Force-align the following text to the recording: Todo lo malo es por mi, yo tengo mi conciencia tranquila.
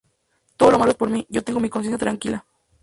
Todo 0.57 0.71
lo 0.71 0.79
malo 0.79 0.89
es 0.89 0.97
por 0.97 1.11
mi, 1.11 1.27
yo 1.29 1.43
tengo 1.43 1.59
mi 1.59 1.69
conciencia 1.69 1.99
tranquila. 1.99 2.43